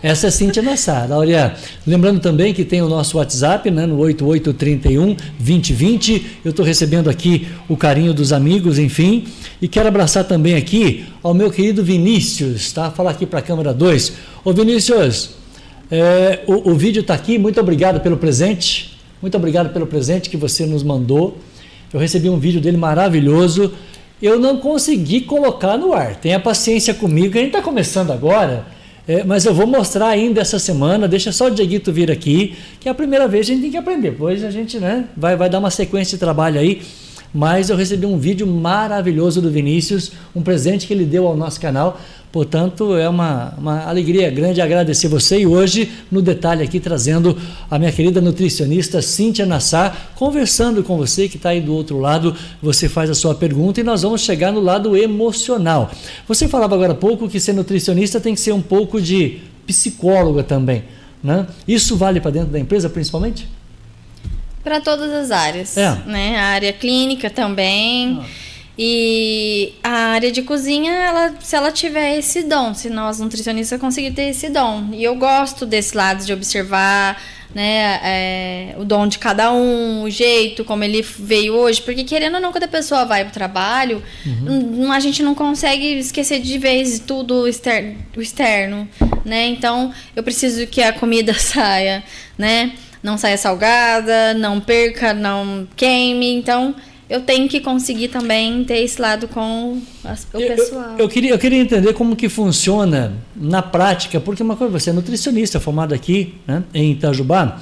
[0.00, 1.10] Essa é Cíntia Nassar.
[1.10, 6.38] Olha, lembrando também que tem o nosso WhatsApp, né, no 8831 2020.
[6.44, 9.24] Eu estou recebendo aqui o carinho dos amigos, enfim.
[9.60, 12.92] E quero abraçar também aqui ao meu querido Vinícius, tá?
[12.92, 14.12] Falar aqui para a câmera 2.
[14.44, 15.30] Ô Vinícius,
[15.90, 17.36] é, o, o vídeo está aqui.
[17.40, 18.96] Muito obrigado pelo presente.
[19.20, 21.38] Muito obrigado pelo presente que você nos mandou.
[21.92, 23.72] Eu recebi um vídeo dele maravilhoso
[24.24, 26.16] eu não consegui colocar no ar.
[26.16, 28.64] Tenha paciência comigo, a gente está começando agora,
[29.06, 31.06] é, mas eu vou mostrar ainda essa semana.
[31.06, 33.76] Deixa só o Dieguito vir aqui, que é a primeira vez a gente tem que
[33.76, 34.12] aprender.
[34.12, 36.80] Depois a gente né, vai, vai dar uma sequência de trabalho aí.
[37.34, 41.60] Mas eu recebi um vídeo maravilhoso do Vinícius, um presente que ele deu ao nosso
[41.60, 42.00] canal.
[42.34, 47.38] Portanto, é uma, uma alegria grande agradecer você e hoje, no detalhe aqui, trazendo
[47.70, 52.36] a minha querida nutricionista Cíntia Nassar, conversando com você que está aí do outro lado,
[52.60, 55.92] você faz a sua pergunta e nós vamos chegar no lado emocional.
[56.26, 60.42] Você falava agora há pouco que ser nutricionista tem que ser um pouco de psicóloga
[60.42, 60.82] também.
[61.22, 61.46] Né?
[61.68, 63.48] Isso vale para dentro da empresa, principalmente?
[64.64, 65.76] Para todas as áreas.
[65.76, 66.02] É.
[66.04, 66.36] Né?
[66.36, 68.18] A área clínica também.
[68.20, 68.43] Ah
[68.76, 74.10] e a área de cozinha, ela, se ela tiver esse dom, se nós nutricionistas conseguir
[74.10, 74.88] ter esse dom.
[74.92, 77.22] E eu gosto desse lado de observar
[77.54, 82.34] né, é, o dom de cada um, o jeito como ele veio hoje, porque querendo
[82.34, 84.90] ou não, quando a pessoa vai para o trabalho, uhum.
[84.90, 88.88] a gente não consegue esquecer de vez tudo externo, o externo,
[89.24, 89.46] né?
[89.46, 92.02] Então, eu preciso que a comida saia,
[92.36, 92.72] né?
[93.00, 96.74] Não saia salgada, não perca, não queime, então
[97.08, 100.92] eu tenho que conseguir também ter esse lado com as, o pessoal.
[100.92, 104.90] Eu, eu, queria, eu queria entender como que funciona na prática, porque uma coisa, você
[104.90, 107.60] é nutricionista formado aqui né, em Itajubá.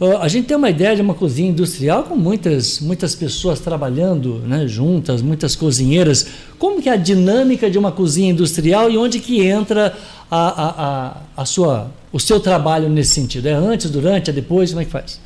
[0.00, 4.38] Uh, a gente tem uma ideia de uma cozinha industrial com muitas, muitas pessoas trabalhando
[4.46, 6.26] né, juntas, muitas cozinheiras.
[6.58, 9.94] Como que é a dinâmica de uma cozinha industrial e onde que entra
[10.30, 13.46] a, a, a, a sua, o seu trabalho nesse sentido?
[13.46, 14.70] É antes, durante, é depois?
[14.70, 15.20] Como é que faz?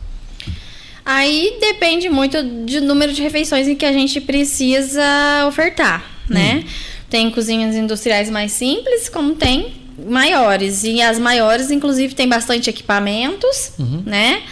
[1.04, 6.62] Aí depende muito do número de refeições em que a gente precisa ofertar, né?
[6.64, 6.68] Hum.
[7.10, 9.74] Tem cozinhas industriais mais simples, como tem
[10.08, 10.84] maiores.
[10.84, 14.02] E as maiores, inclusive, tem bastante equipamentos, uhum.
[14.06, 14.42] né?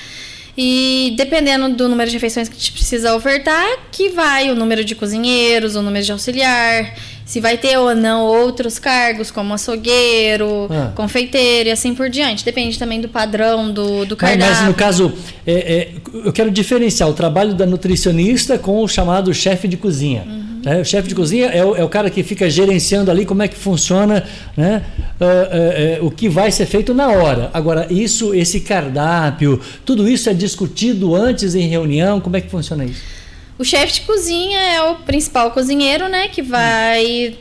[0.57, 4.85] E dependendo do número de refeições que a gente precisa ofertar, que vai o número
[4.85, 6.95] de cozinheiros, o número de auxiliar,
[7.31, 10.91] se vai ter ou não outros cargos, como açougueiro, ah.
[10.97, 12.45] confeiteiro e assim por diante.
[12.45, 14.49] Depende também do padrão do, do cardápio.
[14.49, 15.13] Mas, mas no caso,
[15.47, 15.89] é, é,
[16.25, 20.25] eu quero diferenciar o trabalho da nutricionista com o chamado chefe de cozinha.
[20.27, 20.63] Uhum.
[20.67, 23.45] É, o chefe de cozinha é o, é o, cara que fica gerenciando ali como
[23.45, 24.25] é que funciona
[24.57, 24.83] né,
[25.21, 27.49] uh, uh, uh, o que vai ser feito na hora.
[27.55, 32.21] Agora, isso, esse cardápio, tudo isso é discutido antes em reunião?
[32.21, 33.20] Como é que funciona isso?
[33.61, 36.29] O chefe de cozinha é o principal cozinheiro, né?
[36.29, 37.37] Que vai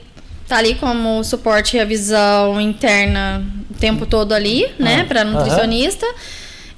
[0.50, 5.04] tá ali como suporte e revisão interna o tempo todo ali, né?
[5.04, 6.06] Ah, para nutricionista.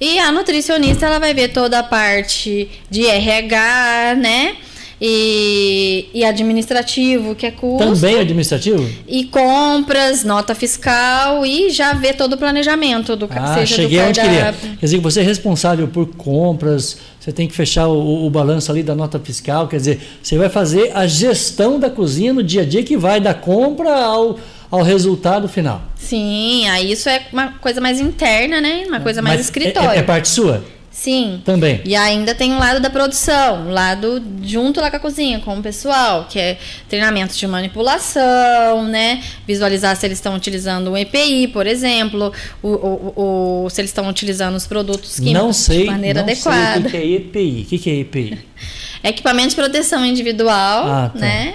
[0.00, 4.56] E a nutricionista ela vai ver toda a parte de RH, né?
[5.04, 7.84] E, e administrativo, que é custo.
[7.84, 8.88] Também administrativo?
[9.08, 14.08] E compras, nota fiscal e já ver todo o planejamento do ah, seja cheguei do
[14.10, 14.54] onde queria.
[14.78, 18.84] Quer dizer, você é responsável por compras, você tem que fechar o, o balanço ali
[18.84, 22.64] da nota fiscal, quer dizer, você vai fazer a gestão da cozinha no dia a
[22.64, 24.38] dia que vai da compra ao
[24.70, 25.82] ao resultado final.
[25.96, 28.84] Sim, aí isso é uma coisa mais interna, né?
[28.88, 29.90] Uma coisa mais Mas escritório.
[29.90, 30.64] É, é parte sua?
[30.92, 31.40] Sim.
[31.42, 31.80] Também.
[31.86, 35.58] E ainda tem um lado da produção, um lado junto lá com a cozinha, com
[35.58, 39.22] o pessoal, que é treinamento de manipulação, né?
[39.46, 42.30] Visualizar se eles estão utilizando um EPI, por exemplo,
[42.62, 46.28] o, o, o se eles estão utilizando os produtos químicos não sei, de maneira não
[46.28, 46.88] adequada.
[46.88, 47.62] Sei o que é EPI?
[47.62, 48.38] O que é EPI?
[49.02, 51.18] Equipamento de proteção individual, ah, tá.
[51.18, 51.54] né?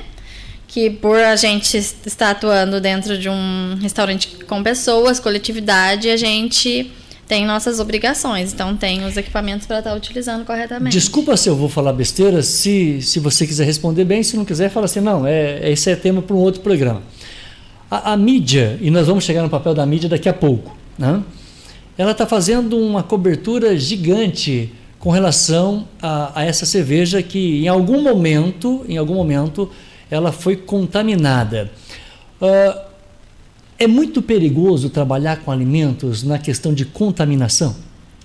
[0.67, 6.91] que por a gente estar atuando dentro de um restaurante com pessoas, coletividade, a gente
[7.27, 10.97] tem nossas obrigações, então tem os equipamentos para estar tá utilizando corretamente.
[10.97, 14.69] Desculpa se eu vou falar besteira, se, se você quiser responder bem, se não quiser,
[14.69, 17.03] fala assim, não, é, esse é tema para um outro programa.
[17.91, 21.21] A, a, mídia, e nós vamos chegar no papel da mídia daqui a pouco, né?
[21.97, 28.01] ela está fazendo uma cobertura gigante com relação a, a, essa cerveja que em algum
[28.01, 29.69] momento, em algum momento,
[30.09, 31.71] ela foi contaminada.
[32.41, 32.86] Uh,
[33.79, 37.75] é muito perigoso trabalhar com alimentos na questão de contaminação?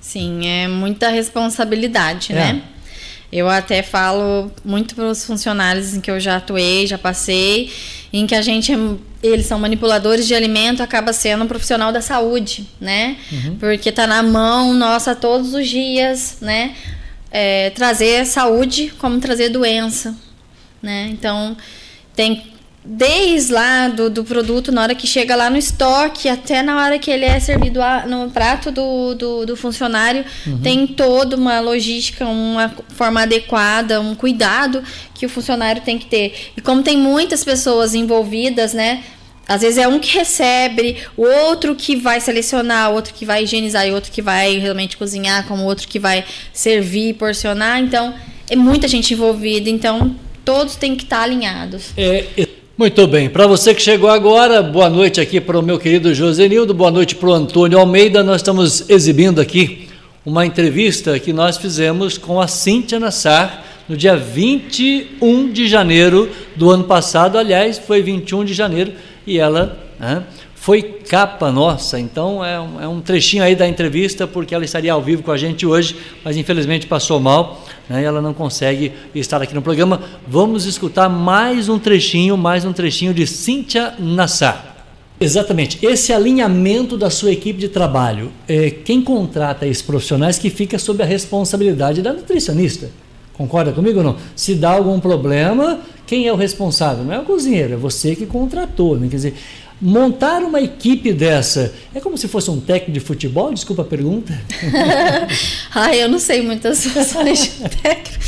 [0.01, 2.35] Sim, é muita responsabilidade, é.
[2.35, 2.63] né?
[3.33, 7.73] Eu até falo muito para os funcionários em que eu já atuei, já passei,
[8.13, 8.73] em que a gente
[9.23, 13.17] eles são manipuladores de alimento, acaba sendo um profissional da saúde, né?
[13.31, 13.57] Uhum.
[13.57, 16.75] Porque tá na mão nossa todos os dias, né?
[17.31, 20.15] É, trazer saúde como trazer doença,
[20.83, 21.09] né?
[21.13, 21.57] Então
[22.15, 22.52] tem
[22.85, 26.99] desde lá do, do produto, na hora que chega lá no estoque, até na hora
[26.99, 30.59] que ele é servido a, no prato do, do, do funcionário, uhum.
[30.59, 34.83] tem toda uma logística, uma forma adequada, um cuidado
[35.15, 36.53] que o funcionário tem que ter.
[36.57, 39.05] E como tem muitas pessoas envolvidas, né?
[39.47, 43.45] Às vezes é um que recebe, o outro que vai selecionar, o outro que vai
[43.45, 47.81] higienizar e outro que vai realmente cozinhar, como o outro que vai servir, porcionar.
[47.81, 48.15] Então,
[48.49, 49.69] é muita gente envolvida.
[49.69, 51.91] Então, todos têm que estar alinhados.
[51.97, 52.25] É,
[52.77, 56.73] muito bem, para você que chegou agora, boa noite aqui para o meu querido Josenildo,
[56.73, 58.23] boa noite para o Antônio Almeida.
[58.23, 59.89] Nós estamos exibindo aqui
[60.25, 66.71] uma entrevista que nós fizemos com a Cíntia Nassar no dia 21 de janeiro do
[66.71, 67.37] ano passado.
[67.37, 68.93] Aliás, foi 21 de janeiro
[69.27, 70.25] e ela né,
[70.63, 74.93] foi capa nossa, então é um, é um, trechinho aí da entrevista, porque ela estaria
[74.93, 78.93] ao vivo com a gente hoje, mas infelizmente passou mal, né, e ela não consegue
[79.13, 80.01] estar aqui no programa.
[80.25, 84.87] Vamos escutar mais um trechinho, mais um trechinho de Cíntia Nassar.
[85.21, 90.79] Exatamente, esse alinhamento da sua equipe de trabalho, é, quem contrata esses profissionais que fica
[90.79, 92.89] sob a responsabilidade da nutricionista.
[93.33, 94.17] Concorda comigo ou não?
[94.37, 97.03] Se dá algum problema, quem é o responsável?
[97.03, 98.97] Não é o cozinheiro, é você que contratou.
[98.97, 99.09] Né?
[99.09, 99.35] Quer dizer,
[99.85, 103.53] Montar uma equipe dessa é como se fosse um técnico de futebol?
[103.53, 104.33] Desculpa a pergunta.
[105.75, 108.23] Ai, eu não sei muitas funções de técnico.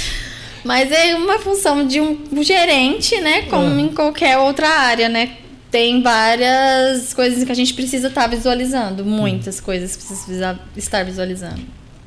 [0.64, 3.42] Mas é uma função de um gerente, né?
[3.42, 3.80] Como ah.
[3.80, 5.36] em qualquer outra área, né?
[5.70, 9.04] Tem várias coisas que a gente precisa estar visualizando.
[9.04, 9.62] Muitas hum.
[9.62, 11.62] coisas que precisa estar visualizando.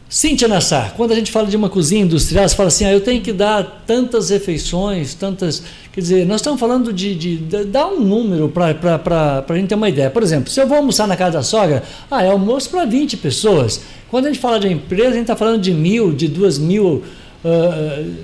[0.10, 3.02] Cíntia Nassar, quando a gente fala de uma cozinha industrial, você fala assim, ah, eu
[3.02, 5.62] tenho que dar tantas refeições, tantas.
[5.92, 9.76] Quer dizer, nós estamos falando de, de, de dar um número para a gente ter
[9.76, 10.10] uma ideia.
[10.10, 13.18] Por exemplo, se eu vou almoçar na casa da sogra, ah, é almoço para 20
[13.18, 13.82] pessoas.
[14.10, 17.04] Quando a gente fala de empresa, a gente está falando de mil, de duas mil
[17.44, 18.16] uh,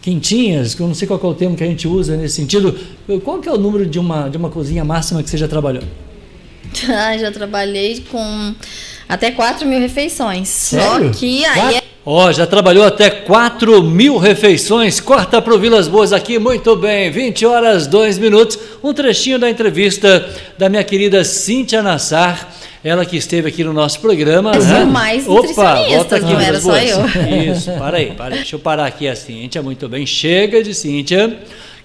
[0.00, 2.78] quentinhas, que eu não sei qual é o termo que a gente usa nesse sentido.
[3.24, 5.82] Qual que é o número de uma, de uma cozinha máxima que você já trabalhou?
[6.88, 8.54] Ah, já trabalhei com
[9.08, 10.48] até 4 mil refeições.
[10.48, 11.12] Sério?
[11.12, 14.98] Só que aí é Ó, oh, já trabalhou até 4 mil refeições.
[14.98, 17.12] Corta para o Vilas Boas aqui, muito bem.
[17.12, 18.58] 20 horas, 2 minutos.
[18.82, 22.48] Um trechinho da entrevista da minha querida Cíntia Nassar.
[22.82, 24.50] Ela que esteve aqui no nosso programa.
[24.50, 24.84] Né?
[24.84, 27.06] mais Opa, volta aqui, não era só eu.
[27.52, 28.40] Isso, para aí, para aí.
[28.40, 30.04] Deixa eu parar aqui a Cíntia, muito bem.
[30.04, 31.38] Chega de Cíntia.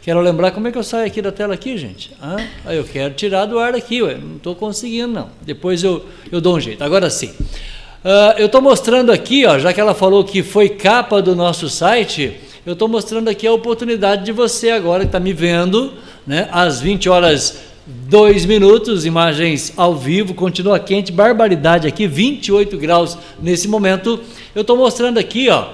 [0.08, 2.14] Quero lembrar como é que eu saio aqui da tela aqui, gente.
[2.22, 2.38] Ah,
[2.74, 4.16] eu quero tirar do ar daqui, ué.
[4.16, 5.30] não estou conseguindo não.
[5.42, 6.82] Depois eu, eu dou um jeito.
[6.82, 7.28] Agora sim.
[7.28, 11.68] Uh, eu estou mostrando aqui, ó, já que ela falou que foi capa do nosso
[11.68, 15.92] site, eu estou mostrando aqui a oportunidade de você agora que está me vendo,
[16.26, 23.18] né, às 20 horas 2 minutos, imagens ao vivo, continua quente, barbaridade aqui, 28 graus
[23.42, 24.22] nesse momento.
[24.56, 25.66] Eu estou mostrando aqui, ó,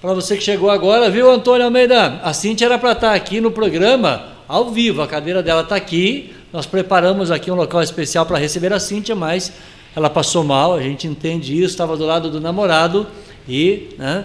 [0.00, 2.20] para você que chegou agora, viu, Antônio Almeida?
[2.22, 5.76] A Cintia era para estar tá aqui no programa, ao vivo, a cadeira dela está
[5.76, 6.34] aqui.
[6.50, 9.52] Nós preparamos aqui um local especial para receber a Cintia, mas
[9.94, 13.06] ela passou mal, a gente entende isso, estava do lado do namorado
[13.46, 14.24] e né,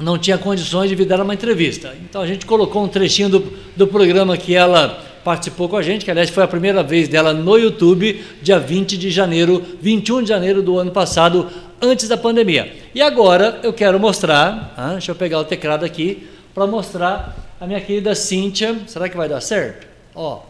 [0.00, 1.94] não tinha condições de vir dar uma entrevista.
[2.02, 6.06] Então a gente colocou um trechinho do, do programa que ela participou com a gente,
[6.06, 10.28] que aliás foi a primeira vez dela no YouTube, dia 20 de janeiro, 21 de
[10.30, 11.50] janeiro do ano passado,
[11.82, 12.74] antes da pandemia.
[12.94, 17.66] E agora eu quero mostrar, ah, deixa eu pegar o teclado aqui, para mostrar a
[17.66, 18.78] minha querida Cíntia.
[18.86, 19.86] Será que vai dar certo?
[20.14, 20.44] Ó,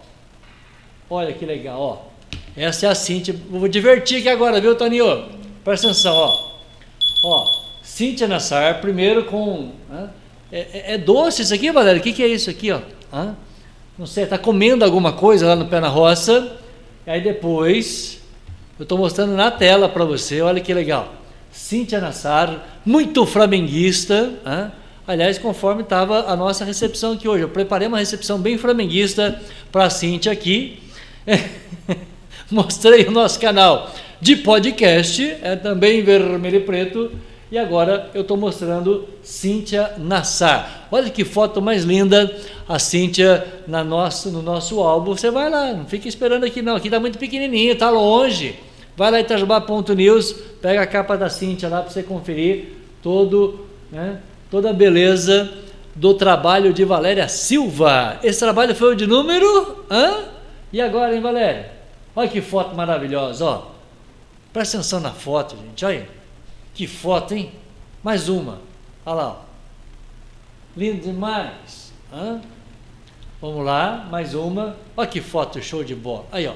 [1.11, 1.99] olha que legal, ó.
[2.57, 3.35] Essa é a Cíntia.
[3.51, 5.25] Vou divertir aqui agora, viu, Toninho?
[5.65, 6.31] Presta atenção, ó.
[7.25, 7.45] Ó,
[7.83, 9.73] Cíntia Nassar, primeiro com.
[9.91, 10.11] Ah,
[10.53, 12.01] é, é, é, doce isso aqui, Valério?
[12.01, 12.79] O que, que é isso aqui, ó?
[13.13, 13.35] Ah,
[13.99, 16.57] não sei, tá comendo alguma coisa lá no pé na roça.
[17.05, 18.21] Aí depois,
[18.79, 21.15] eu estou mostrando na tela para você, olha que legal.
[21.51, 24.33] Cíntia Nassar, muito flamenguista.
[25.05, 27.43] Aliás, conforme estava a nossa recepção aqui hoje.
[27.43, 30.81] Eu preparei uma recepção bem flamenguista para a Cíntia aqui.
[32.51, 37.11] Mostrei o nosso canal de podcast, é também vermelho e preto.
[37.51, 40.87] E agora eu estou mostrando Cíntia Nassar.
[40.91, 42.35] Olha que foto mais linda,
[42.69, 45.17] a Cíntia na nosso, no nosso álbum.
[45.17, 48.59] Você vai lá, não fica esperando aqui não, aqui está muito pequenininho, está longe.
[48.95, 54.21] Vai lá em Itajubá.news, pega a capa da Cintia lá para você conferir todo, né,
[54.51, 55.51] toda a beleza
[55.95, 58.19] do trabalho de Valéria Silva.
[58.23, 59.85] Esse trabalho foi o de número.
[59.91, 60.25] Hã?
[60.73, 61.71] E agora, hein, Valéria?
[62.15, 63.63] Olha que foto maravilhosa, ó.
[64.53, 66.18] Presta atenção na foto, gente, olha.
[66.79, 67.51] Que foto, hein?
[68.05, 68.61] Mais uma.
[69.05, 69.29] Olha lá.
[69.31, 69.37] Ó.
[70.77, 71.93] Lindo demais.
[72.13, 72.41] Hã?
[73.43, 74.77] Vamos lá, mais uma.
[74.97, 76.27] Olha que foto show de bola.
[76.31, 76.55] Aí, ó.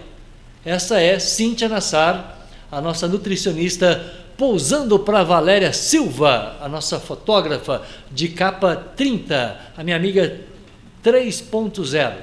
[0.64, 2.38] Essa é Cíntia Nassar,
[2.70, 9.96] a nossa nutricionista, pousando para Valéria Silva, a nossa fotógrafa de capa 30, a minha
[9.96, 10.40] amiga
[11.02, 12.14] 3.0.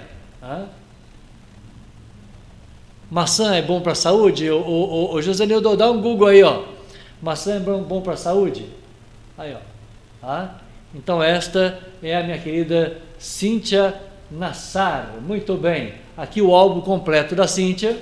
[3.12, 4.50] Maçã é bom para a saúde?
[4.50, 6.79] O, o, o José Nildo, dá um Google aí, ó.
[7.22, 8.66] Maçã é bom, para a saúde?
[9.38, 9.58] Aí, ó.
[10.22, 10.56] Tá?
[10.96, 13.94] Então, esta é a minha querida Cíntia
[14.32, 15.16] Nassar.
[15.22, 15.96] Muito bem.
[16.16, 17.98] Aqui o álbum completo da Cíntia.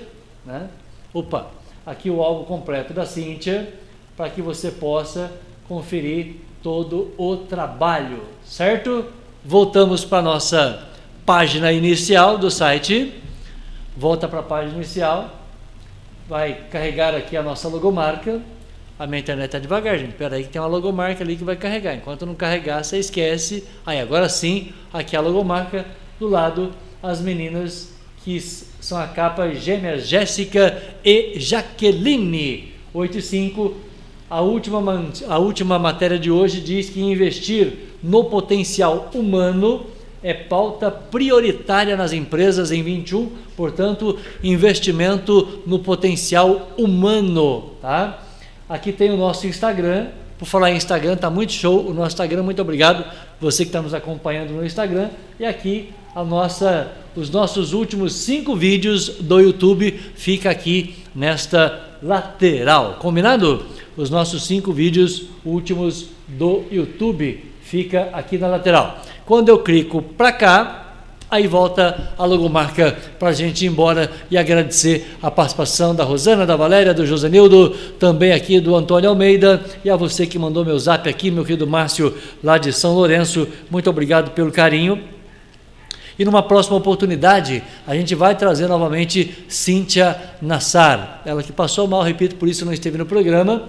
[0.45, 0.67] Né?
[1.13, 1.47] Opa,
[1.85, 3.73] aqui o álbum completo da Cíntia,
[4.15, 5.31] para que você possa
[5.67, 9.05] conferir todo o trabalho, certo?
[9.43, 10.87] Voltamos para a nossa
[11.25, 13.13] página inicial do site.
[13.95, 15.29] Volta para a página inicial.
[16.27, 18.41] Vai carregar aqui a nossa logomarca.
[18.99, 20.09] A minha internet está devagar, gente.
[20.09, 21.95] Espera aí que tem uma logomarca ali que vai carregar.
[21.95, 23.63] Enquanto não carregar, você esquece.
[23.85, 25.85] Aí, agora sim, aqui a logomarca.
[26.19, 27.93] Do lado, as meninas
[28.23, 32.73] que são a capa gêmeas Jéssica e Jaqueline.
[32.93, 33.73] 8 e 5.
[34.29, 39.85] A última, a última matéria de hoje diz que investir no potencial humano
[40.23, 48.26] é pauta prioritária nas empresas em 21, portanto, investimento no potencial humano, tá?
[48.69, 50.07] Aqui tem o nosso Instagram.
[50.37, 52.43] Por falar em Instagram, tá muito show o nosso Instagram.
[52.43, 53.03] Muito obrigado
[53.39, 55.09] você que está nos acompanhando no Instagram.
[55.39, 62.97] E aqui a nossa, os nossos últimos cinco vídeos do YouTube fica aqui nesta lateral.
[62.99, 63.65] Combinado?
[63.95, 69.01] Os nossos cinco vídeos últimos do YouTube fica aqui na lateral.
[69.25, 70.86] Quando eu clico para cá,
[71.29, 76.45] Aí volta a logomarca para a gente ir embora e agradecer a participação da Rosana,
[76.45, 80.79] da Valéria, do Josenildo, também aqui do Antônio Almeida e a você que mandou meu
[80.79, 83.45] zap aqui, meu querido Márcio, lá de São Lourenço.
[83.69, 85.03] Muito obrigado pelo carinho.
[86.17, 91.21] E numa próxima oportunidade, a gente vai trazer novamente Cíntia Nassar.
[91.25, 93.63] Ela que passou mal, repito, por isso não esteve no programa.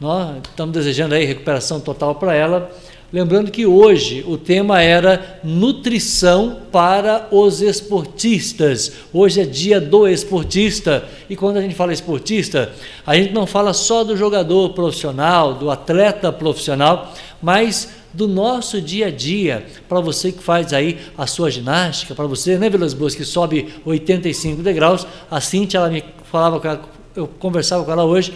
[0.00, 2.70] Nós estamos desejando aí recuperação total para ela.
[3.12, 8.92] Lembrando que hoje o tema era nutrição para os esportistas.
[9.12, 11.04] Hoje é dia do esportista.
[11.28, 12.72] E quando a gente fala esportista,
[13.04, 19.08] a gente não fala só do jogador profissional, do atleta profissional, mas do nosso dia
[19.08, 23.16] a dia, para você que faz aí a sua ginástica, para você, né, Vilas Boas,
[23.16, 26.80] que sobe 85 degraus, a Cintia, ela me falava,
[27.16, 28.32] eu conversava com ela hoje,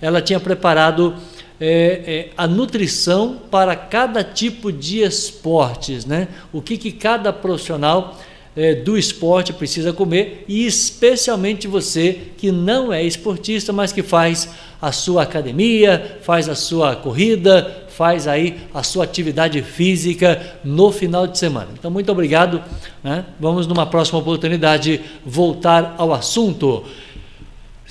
[0.00, 1.14] ela tinha preparado
[1.60, 1.66] é,
[2.06, 6.28] é, a nutrição para cada tipo de esportes, né?
[6.52, 8.18] O que, que cada profissional
[8.56, 14.48] é, do esporte precisa comer e especialmente você que não é esportista, mas que faz
[14.80, 21.26] a sua academia, faz a sua corrida, faz aí a sua atividade física no final
[21.26, 21.68] de semana.
[21.72, 22.62] Então, muito obrigado.
[23.02, 23.24] Né?
[23.38, 26.84] Vamos numa próxima oportunidade voltar ao assunto.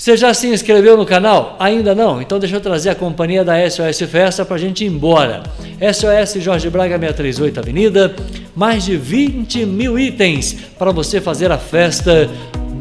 [0.04, 1.56] Você já se inscreveu no canal?
[1.58, 2.22] Ainda não?
[2.22, 5.44] Então deixa eu trazer a companhia da SOS Festa para a gente ir embora.
[5.80, 8.16] SOS Jorge Braga 638 Avenida,
[8.54, 12.30] mais de 20 mil itens para você fazer a festa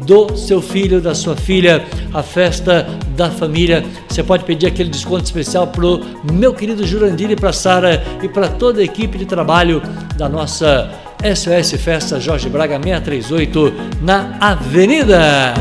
[0.05, 1.81] do seu filho, da sua filha,
[2.13, 3.85] a festa da família.
[4.09, 8.27] Você pode pedir aquele desconto especial para o meu querido Jurandir e para Sara e
[8.27, 9.81] para toda a equipe de trabalho
[10.17, 10.91] da nossa
[11.23, 15.53] SOS Festa Jorge Braga 638 na Avenida.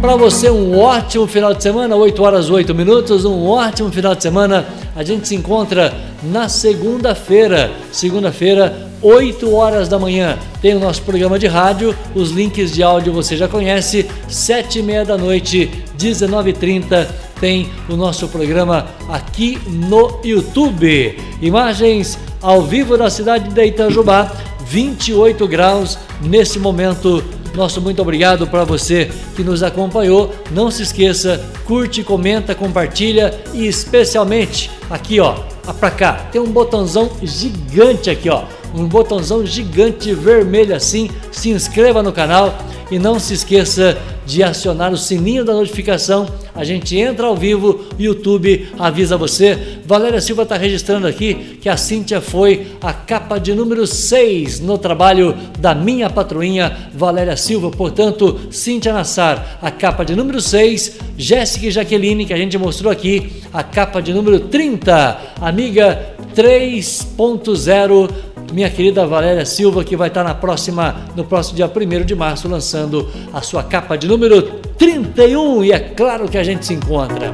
[0.00, 4.22] Para você, um ótimo final de semana, 8 horas 8 minutos, um ótimo final de
[4.22, 4.66] semana.
[4.96, 5.92] A gente se encontra
[6.22, 10.38] na segunda-feira, segunda-feira, 8 horas da manhã.
[10.62, 14.82] Tem o nosso programa de rádio, os links de áudio você já conhece, 7 e
[14.82, 17.06] meia da noite, 19h30,
[17.38, 21.14] tem o nosso programa aqui no YouTube.
[21.42, 24.32] Imagens ao vivo da cidade de Itajubá,
[24.64, 27.22] 28 graus nesse momento
[27.54, 30.34] nosso muito obrigado para você que nos acompanhou.
[30.50, 35.34] Não se esqueça, curte, comenta, compartilha e especialmente aqui, ó,
[35.78, 38.44] para cá, tem um botãozão gigante aqui, ó,
[38.74, 41.10] um botãozão gigante vermelho assim.
[41.30, 42.56] Se inscreva no canal
[42.90, 43.96] e não se esqueça
[44.30, 46.28] de acionar o sininho da notificação.
[46.54, 49.58] A gente entra ao vivo, YouTube avisa você.
[49.84, 54.78] Valéria Silva está registrando aqui que a Cíntia foi a capa de número 6 no
[54.78, 57.72] trabalho da minha patroinha Valéria Silva.
[57.72, 61.00] Portanto, Cíntia Nassar, a capa de número 6.
[61.18, 65.18] Jéssica e Jaqueline, que a gente mostrou aqui, a capa de número 30.
[65.40, 68.10] Amiga 3.0
[68.52, 72.48] minha querida Valéria Silva, que vai estar na próxima, no próximo dia 1 de março,
[72.48, 74.42] lançando a sua capa de número
[74.78, 75.64] 31.
[75.64, 77.32] E é claro que a gente se encontra.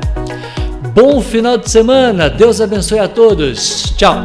[0.94, 2.30] Bom final de semana.
[2.30, 3.94] Deus abençoe a todos.
[3.96, 4.24] Tchau.